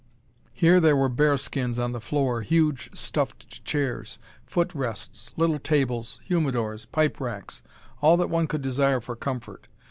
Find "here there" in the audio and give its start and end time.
0.51-0.95